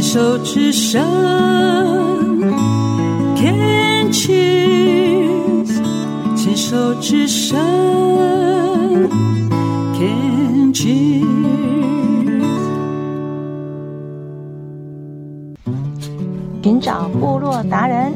[0.00, 0.98] 牵手之声
[3.36, 5.68] ，Can cheers，
[6.34, 7.58] 牵手之声
[9.92, 11.26] ，Can cheers。
[16.62, 18.14] 寻找部落达人，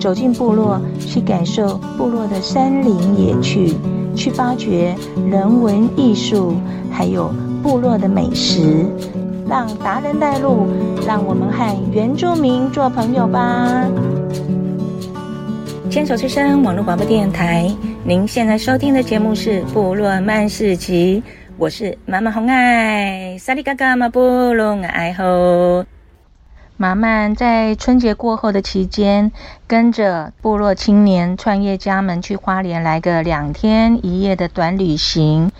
[0.00, 3.76] 走进部落，去感受部落的山林野趣，
[4.16, 4.96] 去发掘
[5.30, 6.54] 人文艺术，
[6.90, 8.84] 还有部落的美食。
[9.52, 10.66] 让达人带路，
[11.06, 13.86] 让我们和原住民做朋友吧。
[15.90, 17.70] 牵手之声网络广播电台，
[18.02, 21.22] 您现在收听的节目是《部落曼市集》，
[21.58, 25.84] 我是妈妈红爱，萨利嘎嘎马布隆爱吼。
[26.78, 29.32] 马曼在春节过后的期间，
[29.66, 35.52] 跟着部落青年创业家们去花莲来个两天一夜的短旅行。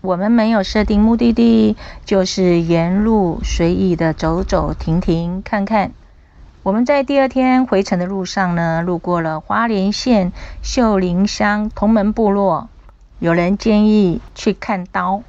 [0.00, 5.90] 我们没有设定目的地，就是沿路随意的走走停停看看。
[6.62, 10.32] 我们在第二天回程的路上呢，路过了花莲县
[10.62, 12.68] 秀林乡同门部落，
[13.18, 15.22] 有人建议去看刀。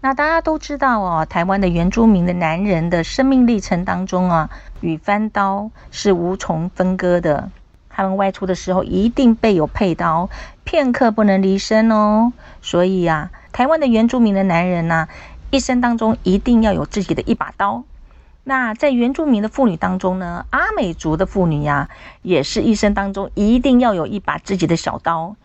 [0.00, 7.50] 那大家都知道哦，台湾的原住民的男人的生命历程当中啊，与番刀是无从分割的。
[7.88, 10.28] 他们外出的时候一定备有佩刀，
[10.64, 12.32] 片刻不能离身哦。
[12.60, 13.30] 所以、啊。
[13.56, 15.08] 台湾的原住民的男人呢、
[15.50, 17.84] 一生当中一定要有自己的一把刀。
[18.44, 21.88] 那在原住民的妇女当中呢，阿美族的妇女呀、
[22.20, 25.36] 也是一生当中一定要有一把自己的小刀。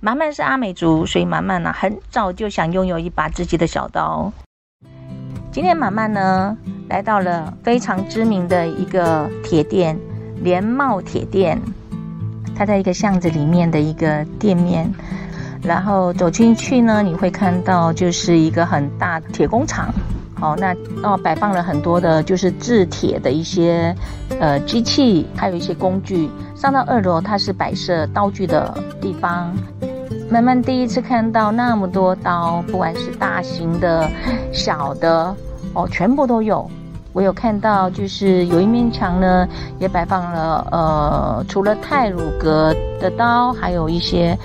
[0.00, 4.32] 满满是阿美族，所以满满呢、很早就想拥有一把自己的小刀。
[5.52, 6.56] 今天满满呢，
[6.88, 9.96] 来到了非常知名的一个铁店——
[10.42, 11.62] 连茂铁店，
[12.56, 14.92] 它在一个巷子里面的一个店面。
[15.66, 19.92] 然后走进去呢，你会看到就是一个很大的铁工厂，
[20.38, 23.92] 好，那哦摆放了很多的就是制铁的一些
[24.38, 26.30] 呃机器，还有一些工具。
[26.54, 29.52] 上到二楼，它是摆设刀具的地方。
[30.30, 34.08] 慢慢第一次看到那么多刀，不管是大型的、
[34.52, 35.34] 小的，
[35.74, 36.70] 哦，全部都有。
[37.12, 39.48] 我有看到，就是有一面墙呢，
[39.78, 44.38] 也摆放了呃，除了泰鲁格的刀，还有一些。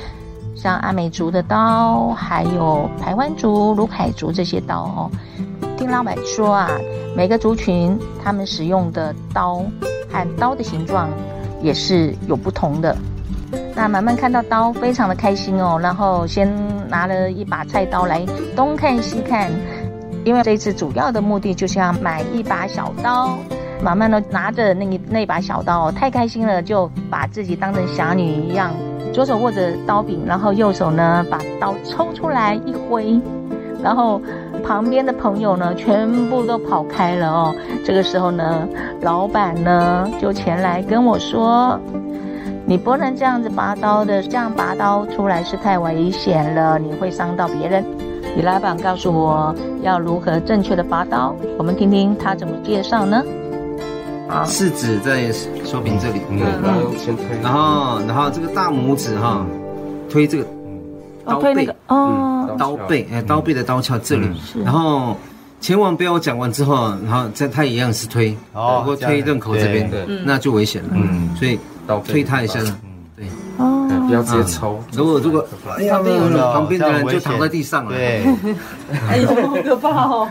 [0.56, 5.12] 像阿美族的刀，还有台湾族、鲁凯族这些刀哦。
[5.78, 6.70] 听老板说啊，
[7.16, 9.64] 每个族群他们使用的刀
[10.12, 11.10] 和刀的形状
[11.62, 12.96] 也是有不同的。
[13.76, 16.48] 那满满看到刀，非常的开心哦，然后先
[16.88, 18.26] 拿了一把菜刀来
[18.56, 19.50] 东看西看，
[20.24, 23.38] 因为这次主要的目的就是要买一把小刀。
[23.84, 28.72] 慢慢的拿着那那把小刀，太开心了，就把自己当成侠女一样。
[29.14, 33.20] 左手握着刀柄，然后右手呢把刀抽出来一挥，
[33.84, 34.22] 然后
[34.66, 37.56] 旁边的朋友呢全部都跑开了哦。
[37.84, 38.68] 这个时候呢，
[39.02, 41.78] 老板呢就前来跟我说
[42.66, 47.84] ：“你不能这样子拔刀的，这样拔刀出来是太危险了，你会伤到别人。”
[48.38, 53.22] 李老板告诉我要如何正确的拔刀，我们听听他怎么介绍呢？
[54.46, 55.32] 食指在
[55.66, 59.46] 手柄这里，嗯，然后先推，然后然后这个大拇指哈，
[60.10, 60.46] 推这个
[61.26, 64.28] 刀背，哦，刀背，哎，刀背的刀鞘这里，
[64.64, 65.16] 然后
[65.60, 69.90] 千万不要讲完之后，然后在它一样是推，如果推刃口这边，
[70.26, 71.60] 那就危险了，嗯，所以
[72.06, 72.76] 推他一下，嗯，
[73.16, 73.26] 对，
[73.58, 75.46] 哦，不要直接抽，如果如果
[75.78, 76.00] 哎呀，
[76.54, 78.24] 旁边的人就躺在地上了，对，
[79.10, 80.30] 哎呦，好可怕哦。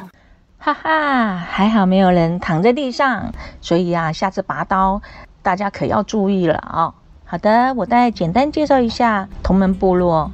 [0.62, 3.32] 哈哈，还好没有人躺在地上，
[3.62, 5.00] 所以啊，下次拔刀
[5.40, 6.92] 大家可要注意了、哦。
[7.24, 10.30] 好的，我再简单介绍一下同门部落，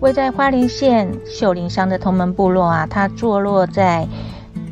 [0.00, 4.06] 位在花莲县秀林乡的同门部落啊，它坐落在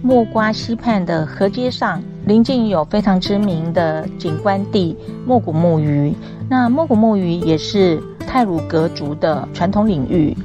[0.02, 4.94] 木瓜溪畔的河街上，邻近有非常知名的景观地
[5.24, 6.14] 莫古木鱼。
[6.50, 10.36] 那莫古木鱼也是泰鲁格族的传统领域。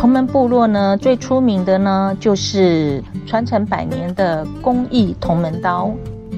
[0.00, 5.90] 同门部落呢，最出名的呢，就是传承百年的工艺同门刀，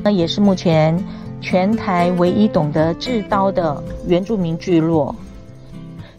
[0.02, 0.98] 那也是目前
[1.40, 5.14] 全台唯一懂得制刀的原住民聚落。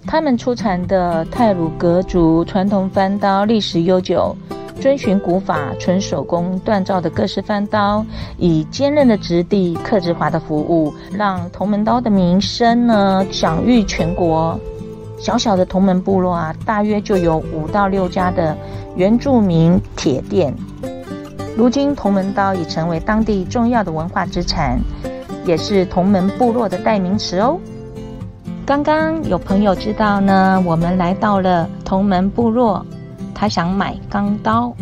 [0.07, 4.33] 他们出产的泰鲁格族传统番刀历史悠久，
[4.79, 8.05] 遵循古法、纯手工锻造的各式番刀，
[8.37, 14.57] 以坚韧的质地、克制化的服务，让同门刀的名声呢享誉全国。
[15.23, 18.57] 小小的同门部落啊，大约就有五到六家的
[18.97, 20.53] 原住民铁店。
[21.55, 24.77] 如今，同门刀已成为当地重要的文化资产，
[25.45, 27.57] 也是同门部落的代名词哦。
[28.65, 32.85] 刚刚有朋友知道呢，我们来到了同门部落，
[33.33, 34.73] 他想买钢刀。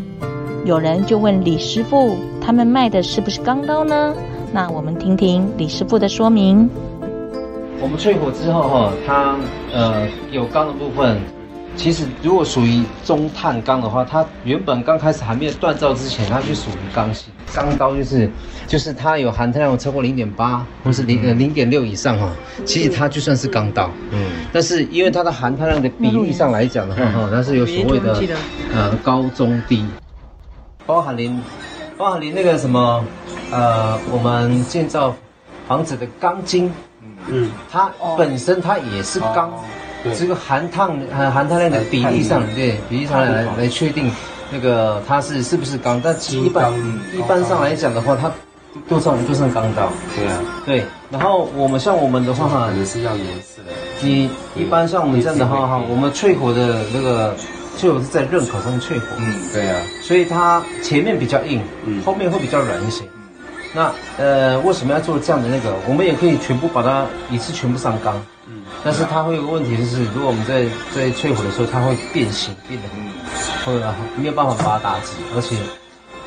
[0.66, 4.16] 有人就问李师傅，他们卖的是不是钢刀呢？
[4.52, 6.68] 那我们听听李师傅的说明。
[7.82, 9.36] 我们淬火之后哈，它
[9.74, 11.20] 呃有钢的部分。
[11.74, 17.32] 其实，如果属于中碳钢的话，它原本刚开始还没有锻造之前，它就属于钢型。
[17.54, 18.30] 钢刀就是，
[18.68, 22.30] 就是它有含碳量超过零点八，或是零呃零点六以上哈，
[22.66, 23.90] 其实它就算是钢刀。
[24.12, 24.20] 嗯。
[24.52, 28.22] 但是因为它的含碳量的比例上来讲的话哈，它是有所谓的
[28.74, 29.86] 呃高中低，
[30.86, 31.42] 包含连
[31.98, 33.02] 包含连那个什么
[33.50, 35.16] 呃我们建造
[35.70, 36.70] 房子的钢筋，
[37.28, 39.52] 嗯，它本身它也是钢。
[40.18, 44.12] 这个含碳含含碳量的比例上，对比例上来来确定
[44.52, 46.74] 那个它是是不是钢，但一般
[47.16, 48.32] 一般上来讲的话，它
[48.90, 49.90] 都算都算钢刀。
[50.16, 50.84] 对啊，对。
[51.12, 53.72] 然后我们像我们的话哈，也是要颜色的。
[54.02, 57.36] 你一般像我们这样的话哈，我们淬火的那个
[57.78, 59.06] 淬火是在刃口上面淬火。
[59.20, 59.80] 嗯，对啊。
[60.02, 63.04] 所以它前面比较硬，嗯，后面会比较软一些。
[63.74, 65.74] 那呃，为什么要做这样的那个？
[65.88, 68.16] 我们也可以全部把它一次全部上钢。
[68.48, 75.56] 嗯但是它会有个问题，就是如果我们在在淬火的时候，它会变形，变得很会没有办法把它打直，而且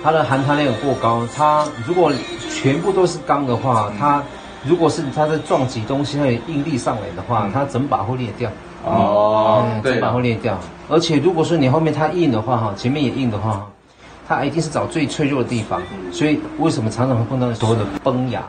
[0.02, 1.26] 它的含碳量过高。
[1.34, 2.12] 它如果
[2.48, 4.22] 全部都是钢的话，它
[4.62, 8.48] 如果是它在撞击东西，它有应力上来的话，它整把会裂掉。
[8.84, 10.56] 哦，嗯、整把会裂掉。
[10.88, 13.66] 而且如果说你后面它硬的话，哈，前面也硬的话，
[14.26, 15.80] 它一定是找最脆弱的地方。
[16.12, 18.42] 所以为什么常常会碰到所谓的崩牙？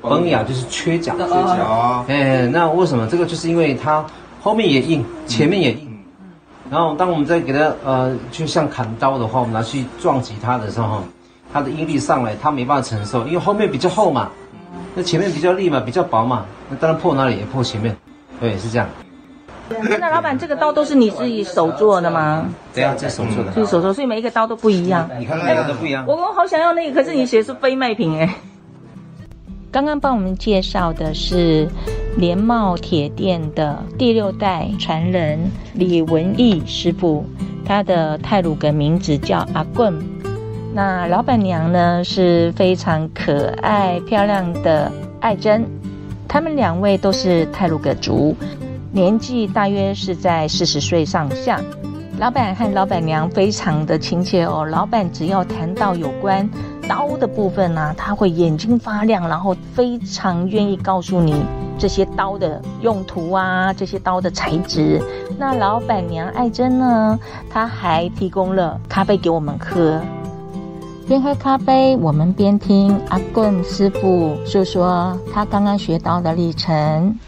[0.00, 2.04] 崩牙就是缺角，缺角。
[2.08, 3.26] 哎，那为什么这个？
[3.26, 4.04] 就是因为它
[4.40, 5.88] 后面也硬，前面也硬。
[6.70, 11.02] 然后当我们在给它呃，就像砍刀的话，我们拿去撞击它的时候，
[11.52, 14.30] 它的应力上来，它没办法承受，因为后面比较厚嘛，
[14.94, 17.94] 那前面比较利嘛，比较薄嘛，那当然破哪里也破前面。
[18.40, 18.88] 对，是这样。
[19.68, 22.46] 那老板，这个刀都是你自己手做的吗？
[22.74, 23.52] 对啊，这手做的。
[23.52, 25.08] 是手做，所以每一个刀都不一样。
[25.18, 26.04] 你看每个都不一样。
[26.06, 28.34] 我我好想要那个，可是你写是非卖品哎。
[29.70, 31.66] 刚刚帮我们介绍的是
[32.18, 35.38] 联茂铁店的第六代传人
[35.72, 37.24] 李文义师傅，
[37.64, 39.98] 他的泰鲁格名字叫阿棍。
[40.74, 45.64] 那老板娘呢，是非常可爱漂亮的爱珍，
[46.28, 48.36] 他们两位都是泰鲁格族，
[48.92, 51.58] 年纪大约是在四十岁上下。
[52.18, 54.66] 老板和老板娘非常的亲切哦。
[54.66, 56.48] 老板只要谈到有关
[56.86, 61.34] 刀的部分呢、啊，他会眼睛发亮，然后非常愿意告诉你
[61.78, 65.00] 这些刀的用途啊，这些刀的材质。
[65.38, 67.18] 那老板娘爱珍呢，
[67.48, 69.98] 她还提供了咖啡给我们喝。
[71.08, 77.18] 边喝咖啡，我们边听阿棍师傅诉说他刚刚学刀的历程。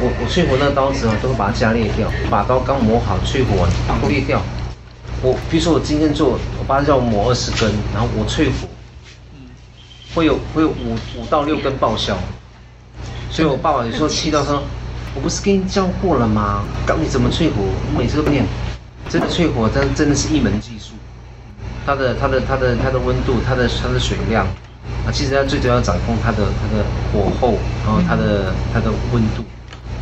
[0.00, 2.10] 我我淬火那刀子啊，都会把它加裂掉。
[2.30, 4.40] 把刀刚磨好，淬火完裂掉。
[5.22, 8.66] 我比如说我今天做，我爸叫我磨二十根，然后我淬火，
[10.14, 12.18] 会有会有五五到六根报销。
[13.30, 14.62] 所以我爸爸有时候气到说
[15.14, 16.64] ：“我不是跟你教过了吗？
[16.86, 18.44] 教你怎么淬火，我每次都念。”
[19.08, 20.94] 真的淬火，真真的是一门技术。
[21.86, 24.46] 它的它的它的它的温度，它的它的水量
[25.06, 27.54] 啊，其实它最主要掌控它的它的火候，
[27.84, 29.44] 然后它的它的温度。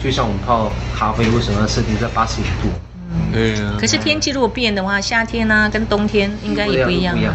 [0.02, 2.68] 就像我们泡咖啡，为什么要设定在八十五度？
[3.12, 3.76] 嗯，对啊。
[3.78, 7.14] 可是天气如果变的话，夏天呢、啊、跟冬天应该也不一样。
[7.14, 7.34] 不一样。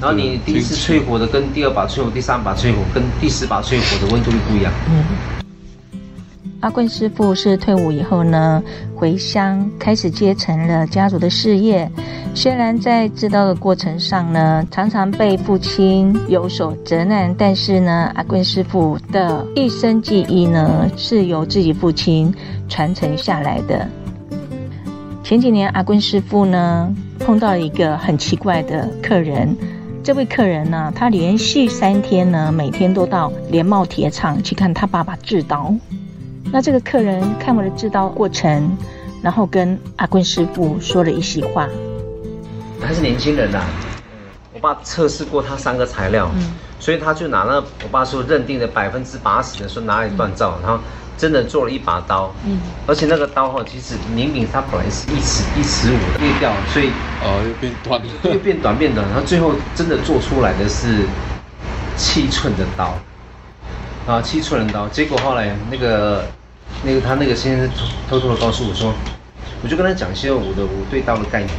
[0.00, 4.72] 然后你第一次淬火的跟第二把淬火、第三把淬火跟第十把淬火的温度就不一样。
[4.90, 5.04] 嗯。
[6.60, 8.62] 阿棍师傅是退伍以后呢，
[8.94, 11.88] 回乡开始接承了家族的事业。
[12.34, 22.34] 虽然在制刀的过程上呢，常常被父亲有所责难，但是呢，阿棍师傅的一身技艺呢，是由自己父亲
[22.68, 23.86] 传承下来的。
[25.22, 29.54] 前几年，阿棍师傅呢碰到一个很奇怪的客人，
[30.02, 35.74] 这位客人呢，他连续三天呢，每天都到联茂铁厂去看他爸爸制刀。
[36.52, 38.76] 那这个客人看我的制刀过程，
[39.22, 41.68] 然后跟阿坤师傅说了一席话。
[42.80, 43.66] 他是年轻人呐、啊，
[44.54, 50.78] 我爸测试过他三个材料，嗯、所以他就拿那我爸说认定的百分之八十的说拿来锻造，嗯、然后
[51.18, 56.90] 真的做了一把刀，嗯，而且那个刀哈，其实明明它本来是一尺一尺五的裂掉，所以
[57.22, 61.06] 哦又变短了，又变短变短，然后最后真的做出来的是
[61.96, 62.94] 七寸的刀，
[64.06, 66.24] 啊七寸的刀，结果后来那个
[66.84, 67.70] 那个他那个先生
[68.08, 68.94] 偷偷的告诉我说，
[69.62, 71.50] 我就跟他讲一些我的我对刀的概念。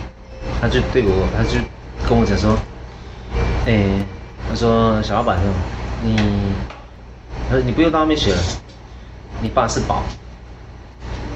[0.61, 1.59] 他就对我，他就
[2.07, 2.57] 跟我讲说，
[3.65, 4.05] 哎、欸，
[4.49, 5.51] 他说小老板说，
[6.01, 6.15] 你，
[7.49, 8.39] 他说你不用到外面学了，
[9.41, 10.03] 你爸是宝。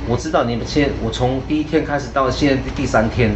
[0.08, 3.36] 我知道你们现在，我从第一天开始到现在第三天，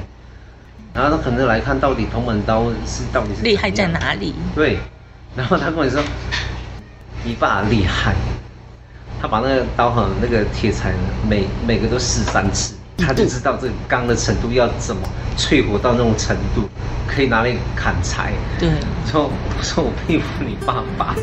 [0.93, 4.33] 然后他可能来看到底铜门刀是到底是厉害在哪里？
[4.55, 4.79] 对，
[5.35, 6.01] 然后他跟我说，
[7.27, 8.13] 你爸厉害，
[9.19, 10.93] 他把那个刀和那个铁材
[11.27, 15.01] 每每个都试三次，他就知道这个钢的程度要怎么
[15.35, 16.69] 淬火到那种程度，
[17.07, 18.31] 可以拿来砍柴。
[18.59, 18.69] 对，
[19.11, 21.15] 说我说我佩服你爸爸。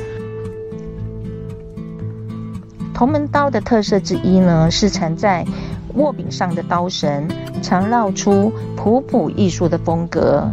[2.93, 5.47] 铜门刀的特色之一呢，是缠在
[5.95, 7.29] 握柄上的刀绳，
[7.63, 10.51] 常绕出朴朴艺术的风格。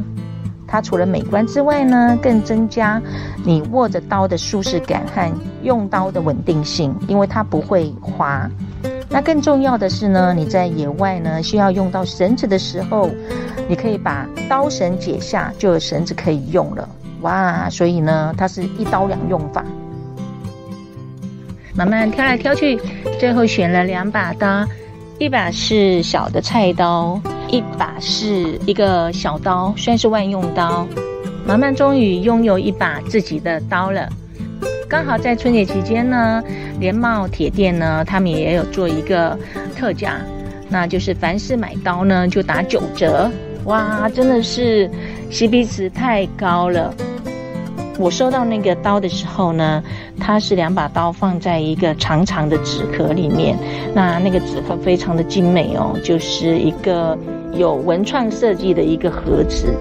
[0.69, 3.01] 它除了美观之外呢，更增加
[3.43, 5.29] 你握着刀的舒适感和
[5.63, 8.49] 用刀的稳定性，因为它不会滑。
[9.09, 13.09] 那更重要的是呢，你在野外呢需要用到绳子的时候，
[13.67, 16.88] 你可以把刀绳解下，就有绳子可以用了。
[17.21, 19.65] 哇，所以呢，它是一刀两用法。
[21.73, 22.79] 慢慢挑来挑去，
[23.19, 24.65] 最后选了两把刀，
[25.19, 30.88] 一把是小的菜刀，一把是一个小刀，算是万用刀。
[31.45, 34.07] 慢慢终于拥有一把自己的刀了。
[34.88, 36.41] 刚好在春节期间呢，
[36.79, 39.38] 连茂铁店呢，他们也有做一个
[39.75, 40.21] 特价，
[40.69, 43.29] 那就是凡是买刀呢就打九折。
[43.65, 44.89] 哇，真的是
[45.29, 46.95] CP 值太高了。
[48.00, 49.84] 我收到那个刀的时候呢，
[50.18, 53.58] 它是两把刀放在一个长长的纸壳里面，
[53.94, 57.18] 那那个纸壳非常的精美哦，就是一个
[57.53, 59.75] 有文创设计的一个盒子。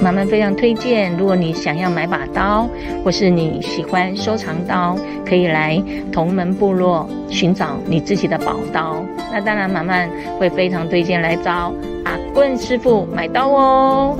[0.00, 2.68] 妈妈非常推荐，如果你想要买把刀，
[3.04, 5.82] 或是你喜欢收藏刀，可以来
[6.12, 9.04] 同门部落寻找你自己的宝刀。
[9.32, 9.94] 那当然，妈妈
[10.38, 11.72] 会非常推荐来找
[12.04, 14.16] 阿棍师傅买刀哦。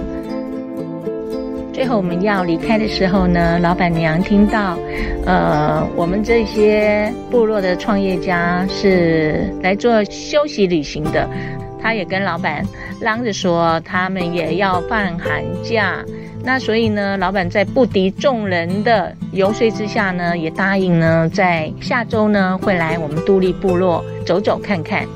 [1.73, 4.76] 最后我们要离开的时候呢，老板娘听到，
[5.25, 11.26] 呃，我们这些部落的创业家是来做休息旅行的，
[11.81, 12.62] 她也跟老板
[13.00, 16.05] 嚷着说，他们也要放寒假。
[16.45, 25.07] 那所以呢，老板在不敌众人的游说之下呢，也答应呢，在下周呢会来我们都立部落走走看看。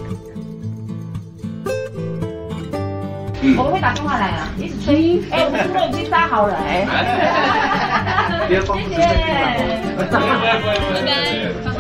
[3.57, 5.21] 我们会打电话来啊，一直催。
[5.31, 6.87] 哎，我们猪肉已经杀好了，哎。
[8.49, 8.97] 谢谢。
[9.97, 10.19] 拜拜。
[10.95, 11.76] 拜拜。